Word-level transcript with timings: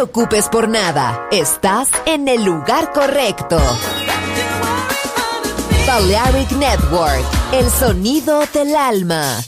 preocupes 0.00 0.48
por 0.48 0.66
nada. 0.66 1.28
Estás 1.30 1.90
en 2.06 2.26
el 2.26 2.42
lugar 2.42 2.90
correcto. 2.94 3.58
Balearic 5.86 6.52
Network, 6.52 7.22
el 7.52 7.68
sonido 7.68 8.40
del 8.54 8.74
alma. 8.76 9.42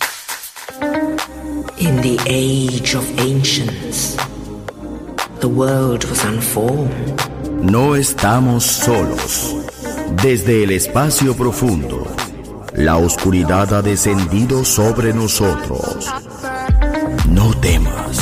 In 1.78 2.02
the 2.02 2.18
age 2.26 2.94
of 2.94 3.04
ancients, 3.18 4.14
the 5.40 5.48
world 5.48 6.04
was 6.04 6.22
unformed. 6.26 7.18
No 7.62 7.96
estamos 7.96 8.62
solos. 8.62 9.54
Desde 10.22 10.64
el 10.64 10.72
espacio 10.72 11.34
profundo, 11.34 12.06
la 12.74 12.98
oscuridad 12.98 13.72
ha 13.72 13.80
descendido 13.80 14.66
sobre 14.66 15.14
nosotros. 15.14 16.12
No 17.26 17.54
temas. 17.58 18.21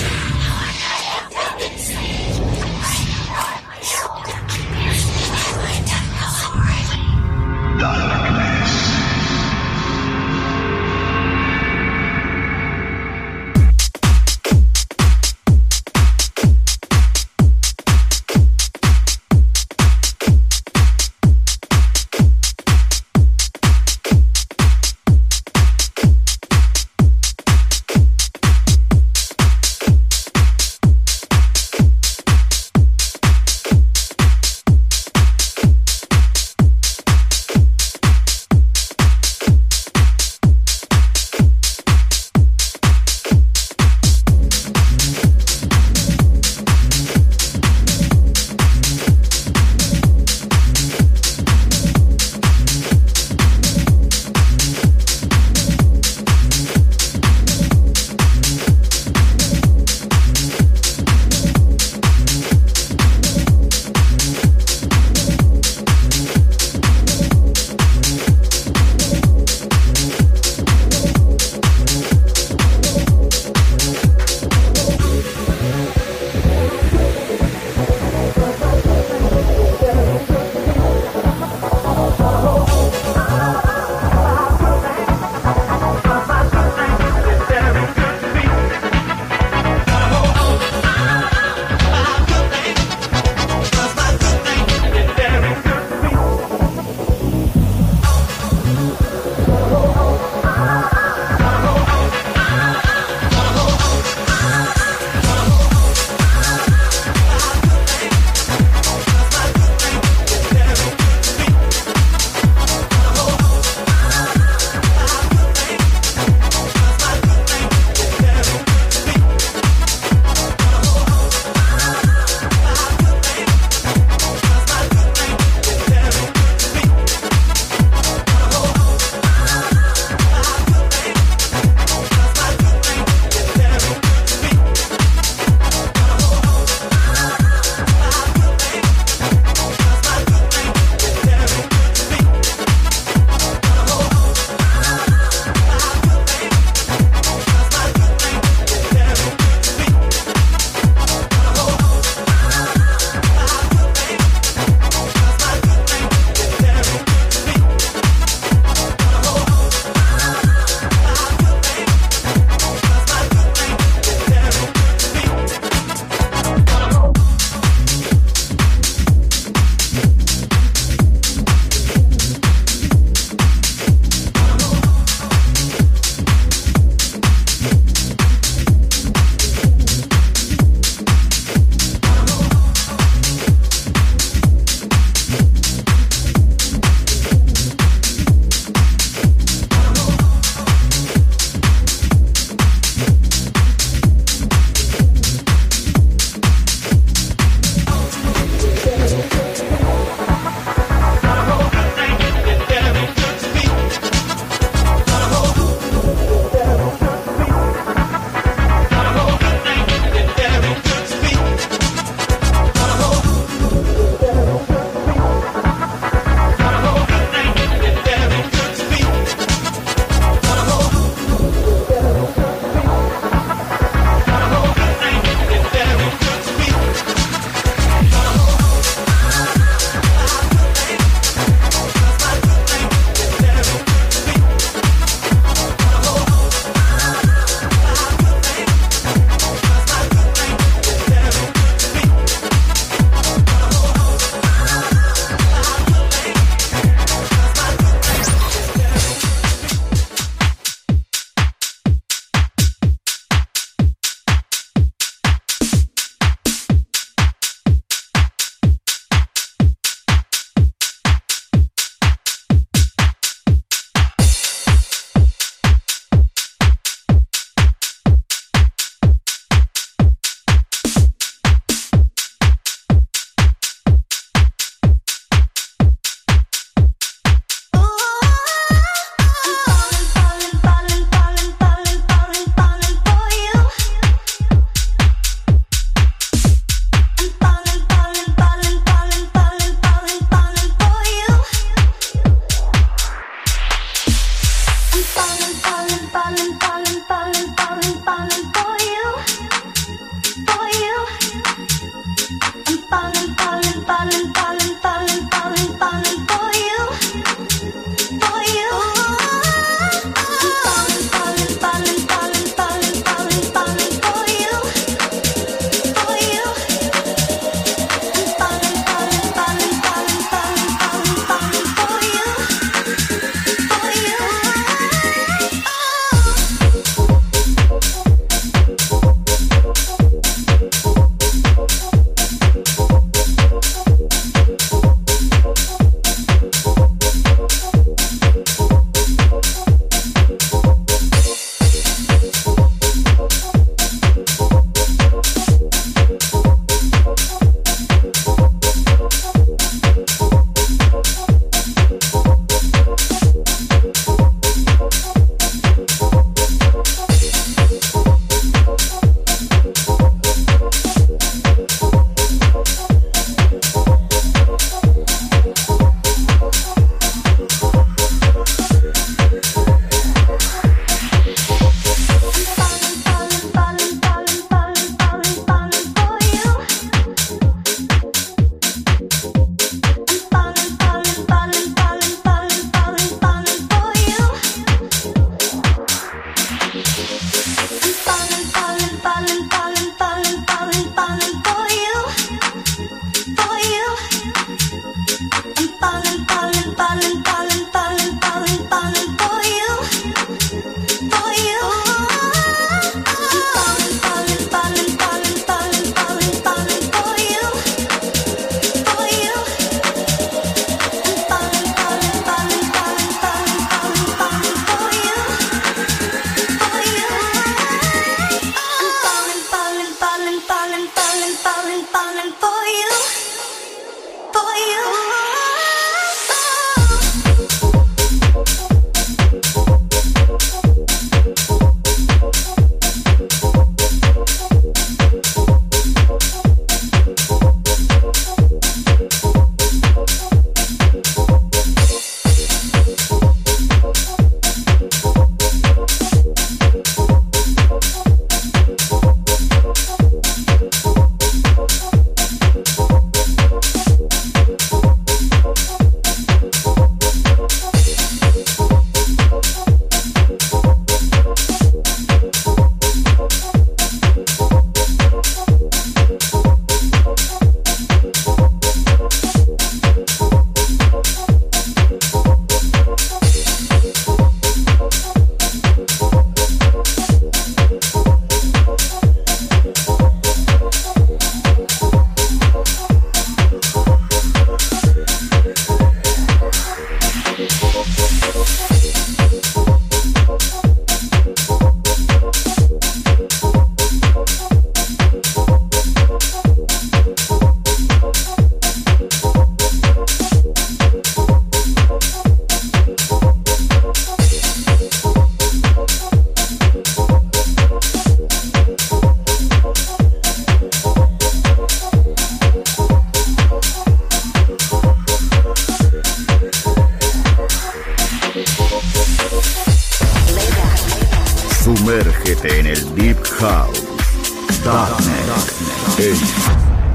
Bye. 296.59 296.90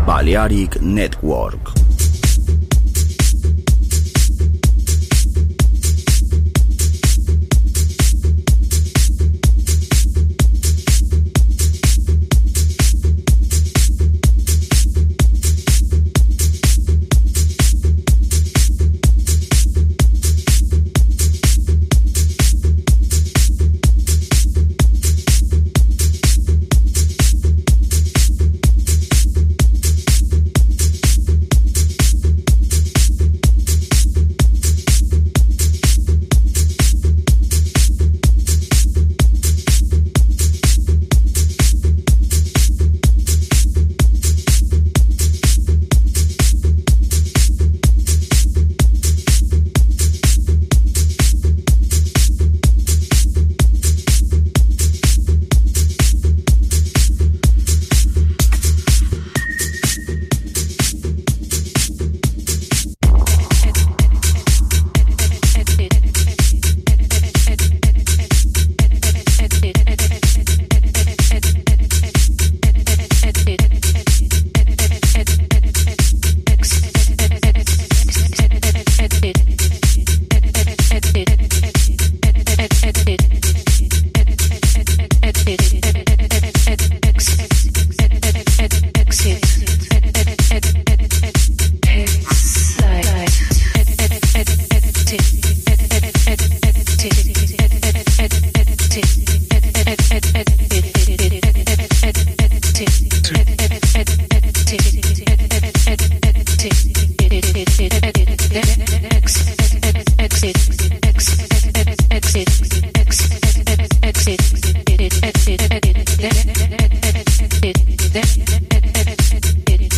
Balearic 0.07 0.81
Network. 0.81 1.76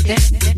Way 0.08 0.14
out. 0.14 0.57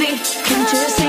me. 0.00 0.18
Can 0.18 0.66
you 0.72 0.99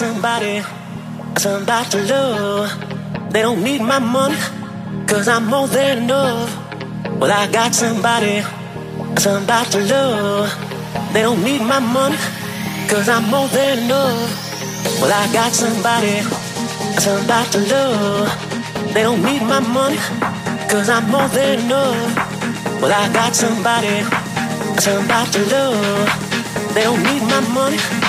somebody, 0.00 0.62
somebody 1.36 1.90
to 1.90 2.00
love. 2.04 3.32
They 3.32 3.42
don't 3.42 3.62
need 3.62 3.82
my 3.82 3.98
money, 3.98 4.38
cause 5.06 5.28
I'm 5.28 5.44
more 5.44 5.68
than 5.68 6.04
enough. 6.04 6.48
Well, 7.20 7.30
I 7.30 7.44
got 7.52 7.74
somebody, 7.74 8.40
somebody 9.18 9.70
to 9.72 9.80
love. 9.92 10.48
They 11.12 11.20
don't 11.20 11.44
need 11.44 11.60
my 11.60 11.80
money, 11.80 12.16
cause 12.88 13.10
I'm 13.10 13.28
more 13.28 13.48
than 13.48 13.80
enough. 13.84 14.30
Well, 15.02 15.12
I 15.12 15.30
got 15.34 15.52
somebody, 15.52 16.16
somebody 17.04 17.50
to 17.50 17.60
love. 17.74 18.94
They 18.94 19.02
don't 19.02 19.22
need 19.22 19.42
my 19.42 19.60
money, 19.60 20.00
cause 20.70 20.88
I'm 20.88 21.10
more 21.10 21.28
than 21.28 21.58
enough. 21.60 22.80
Well, 22.80 22.92
I 23.02 23.12
got 23.12 23.36
somebody, 23.36 23.96
somebody 24.80 25.30
to 25.32 25.42
love. 25.52 26.74
They 26.74 26.84
don't 26.84 27.02
need 27.02 27.22
my 27.34 27.40
money. 27.52 27.99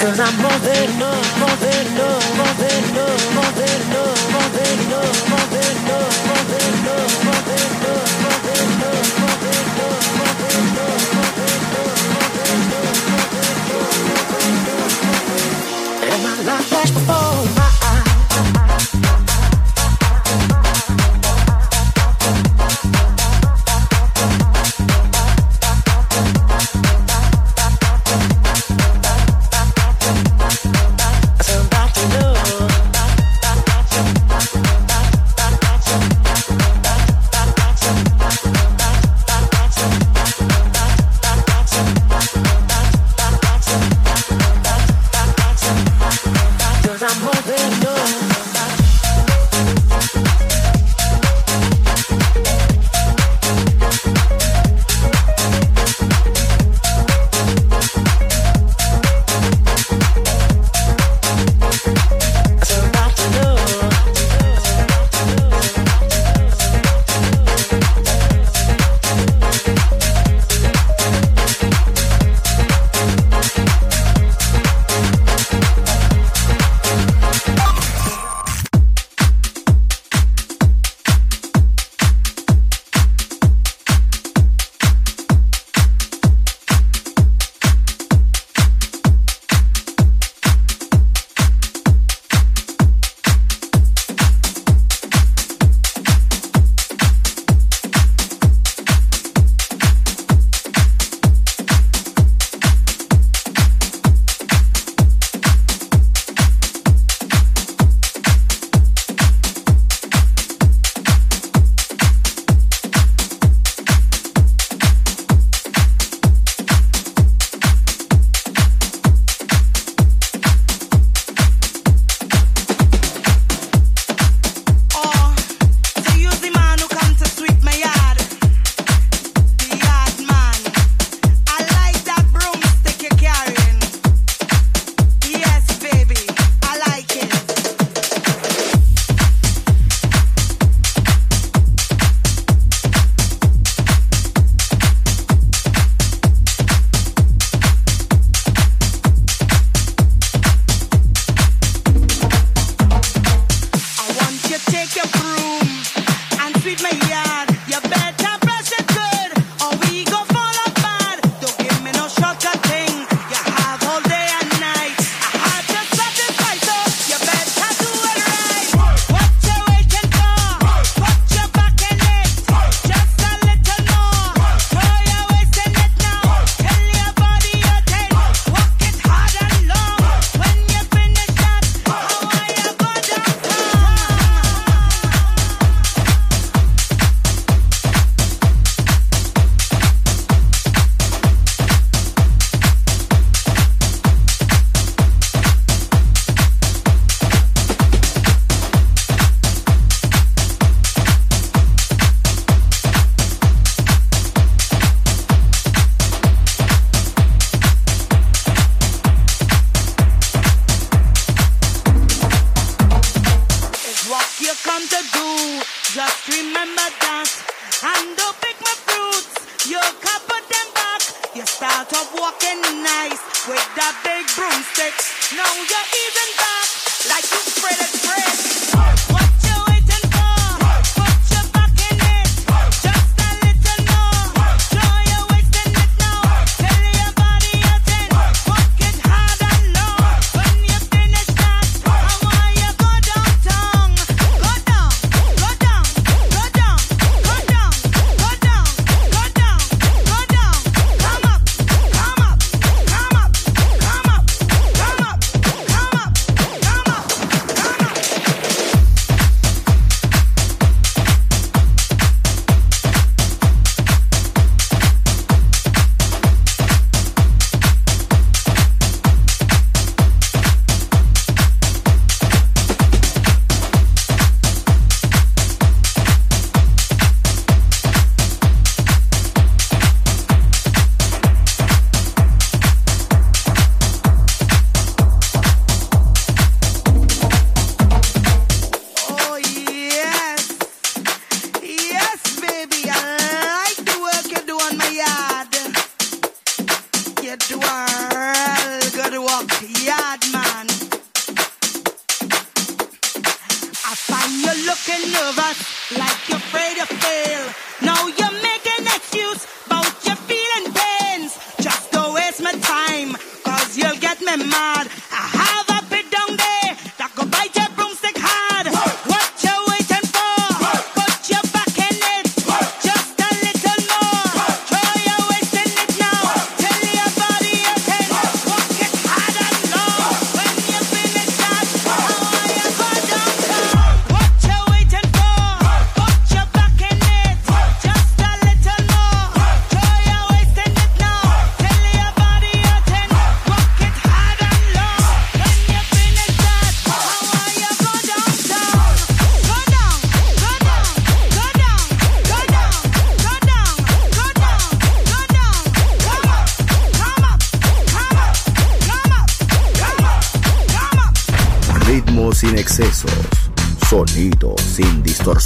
Cause 0.00 0.18
I'm 0.18 0.34
more 0.40 0.58
than 0.60 0.90
enough, 0.96 1.38
more 1.38 1.56
than 1.60 1.86
enough, 1.92 2.36
more 2.38 2.54
than 2.56 2.84
enough, 2.88 3.34
more 3.34 3.52
than 3.52 3.80
enough, 3.82 4.32
more 4.32 4.48
than 4.56 4.78
enough, 4.86 5.29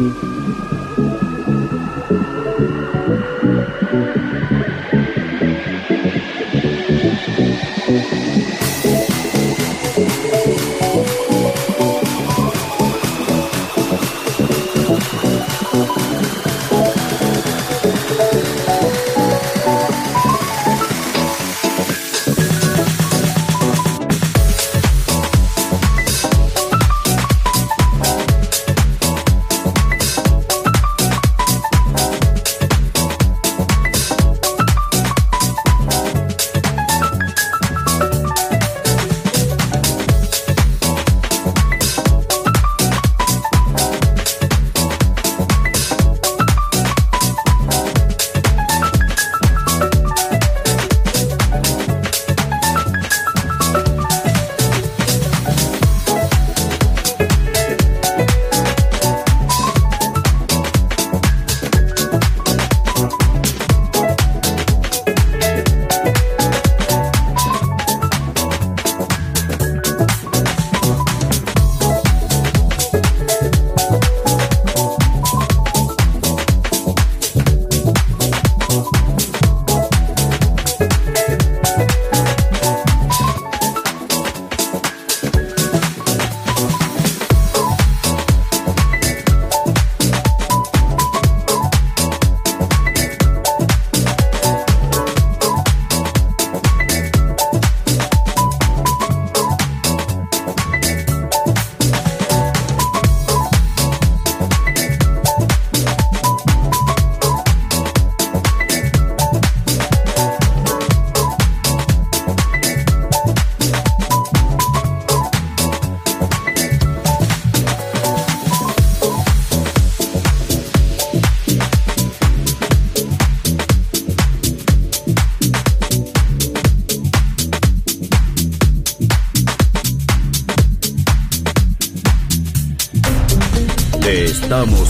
嗯 0.00 0.37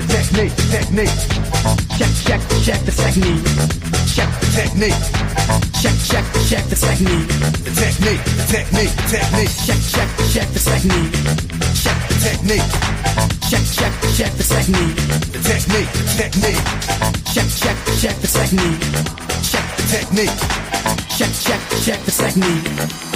the 0.00 0.06
technique, 0.08 0.56
technique. 0.70 1.16
Check, 1.98 2.12
check, 2.24 2.40
check 2.64 2.80
the 2.84 2.92
technique. 2.92 3.44
Check 4.14 4.30
the 4.40 4.48
technique. 4.56 5.00
Check, 5.80 5.96
check, 6.08 6.24
check 6.48 6.64
the 6.68 6.76
technique. 6.76 7.28
The 7.64 7.72
technique, 7.76 8.22
the 8.24 8.44
technique, 8.48 8.94
technique. 9.08 9.52
Check, 9.66 9.80
check, 9.92 10.08
check 10.32 10.48
the 10.52 10.60
technique. 10.60 11.12
Check 11.84 11.98
the 12.08 12.16
technique. 12.24 12.70
Check, 13.50 13.64
check, 13.76 13.92
check 14.16 14.32
the 14.36 14.44
technique. 14.44 14.96
The 15.32 15.40
technique, 15.44 15.90
the 15.92 16.04
technique. 16.16 16.64
Check, 17.34 17.48
check, 17.60 17.76
check 18.00 18.16
the 18.20 18.28
technique. 18.28 18.80
Check 19.50 19.66
the 19.76 19.84
technique. 19.90 20.38
Check, 21.16 21.32
check, 21.44 21.60
check 21.84 22.00
the 22.04 22.12
technique. 22.12 22.64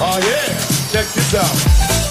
Oh 0.00 0.18
yeah, 0.20 0.52
check 0.92 1.06
this 1.14 1.34
out. 1.34 2.03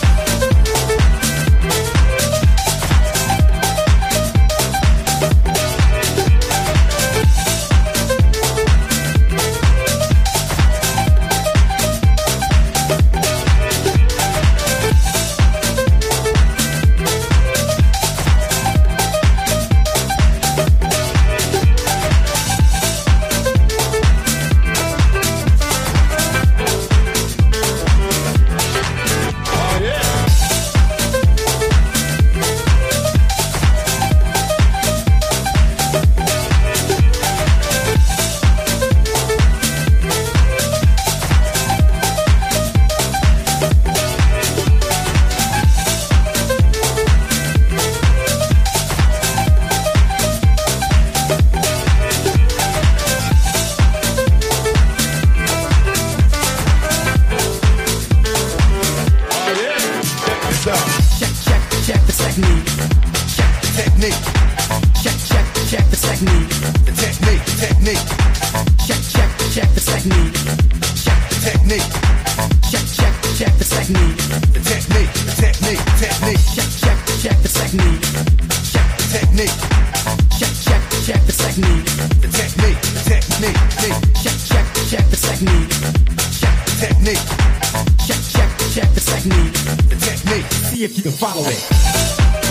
Technique. 89.16 89.54
The 89.90 89.96
technique. 89.96 90.52
See 90.52 90.84
if 90.84 90.98
you 90.98 91.04
can 91.04 91.12
follow 91.12 91.44
it. 91.46 92.43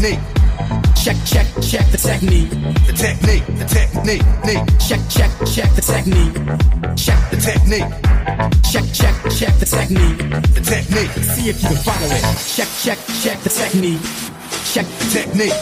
Technique. 0.00 0.20
Check, 0.96 1.16
check, 1.24 1.46
check 1.60 1.86
the 1.90 1.98
technique. 1.98 2.50
The 2.86 2.92
technique, 2.92 3.46
the 3.58 3.64
technique. 3.64 4.22
Check, 4.78 5.00
check, 5.08 5.30
check 5.46 5.70
the 5.74 5.82
technique. 5.82 6.34
Check 6.96 7.30
the 7.30 7.36
technique. 7.36 7.90
Check, 8.70 8.84
check, 8.92 9.14
check 9.36 9.54
the 9.58 9.66
technique. 9.66 10.18
The 10.54 10.60
technique. 10.60 11.10
See 11.24 11.48
if 11.50 11.62
you 11.62 11.68
can 11.68 11.76
follow 11.84 12.08
it. 12.08 12.22
Check, 12.56 12.68
check, 12.80 12.98
check 13.22 13.40
the 13.40 13.50
technique. 13.50 14.00
Check 14.72 14.86
the 14.86 15.06
technique. 15.12 15.58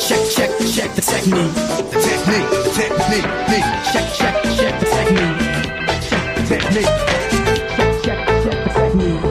Check, 0.00 0.22
check, 0.32 0.50
check 0.72 0.90
the 0.94 1.02
technique. 1.02 1.54
The 1.92 2.00
technique, 2.08 2.48
the 2.64 2.72
technique, 2.72 3.28
technique. 3.48 3.68
Check, 3.92 4.06
check, 4.16 4.34
check 4.56 4.74
the 4.80 4.86
technique. 4.96 5.38
Check 6.08 6.24
the 6.36 6.42
technique. 6.48 6.92
Check, 7.76 7.92
check, 8.04 8.20
check 8.44 8.64
the 8.64 8.72
technique. 8.76 9.24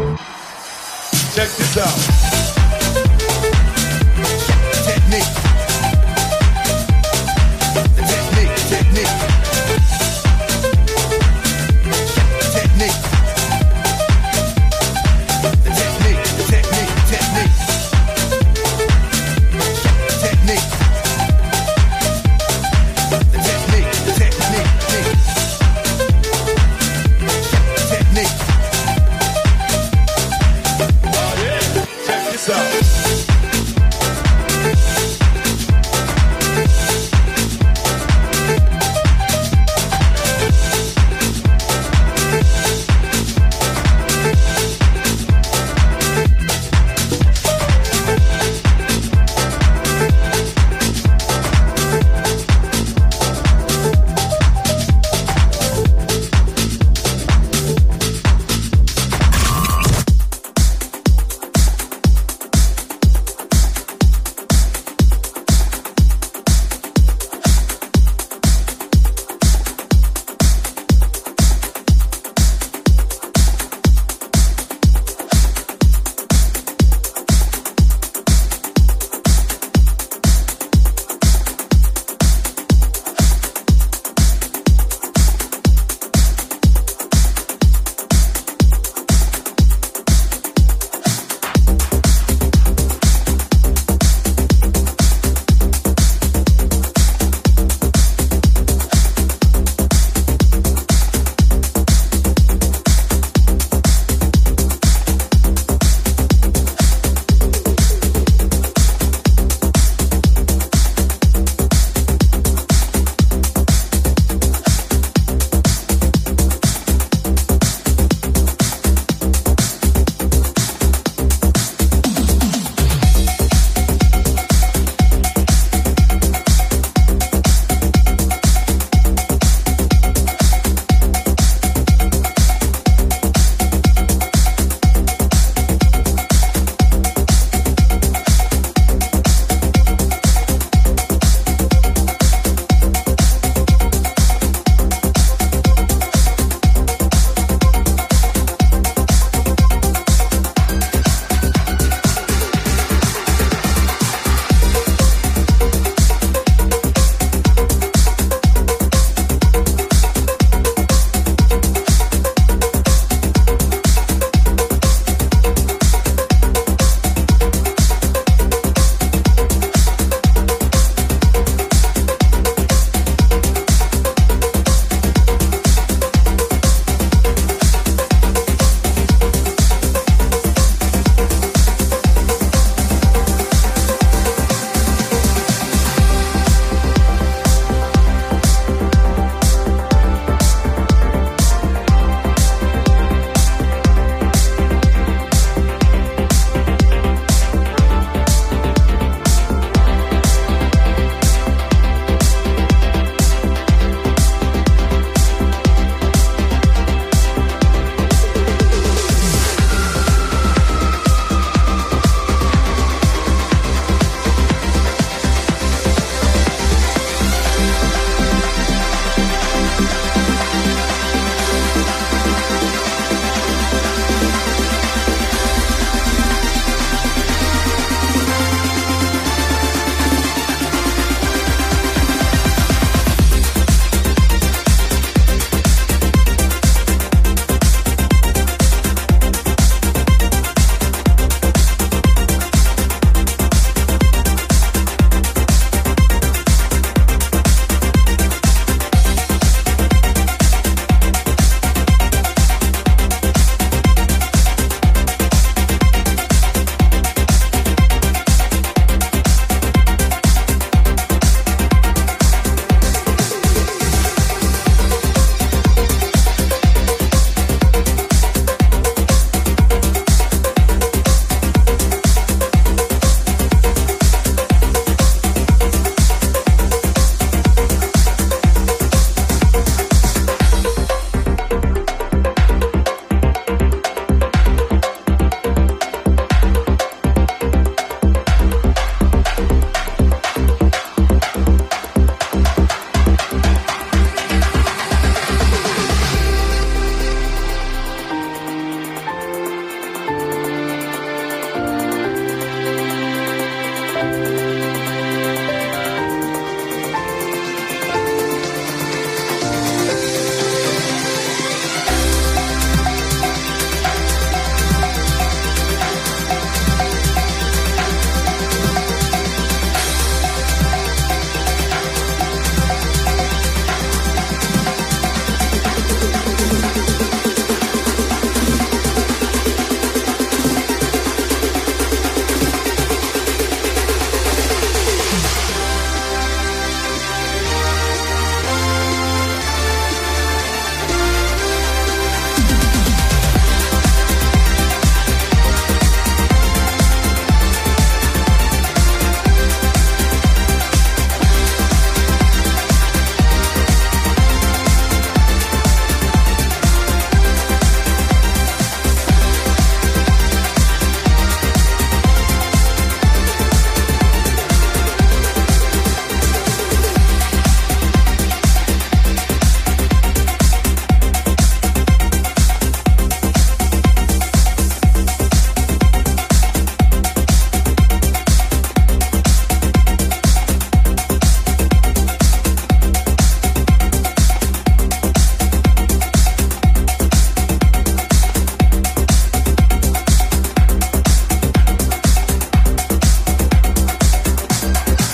Check 1.33 1.49
this 1.57 1.77
out. 1.77 2.26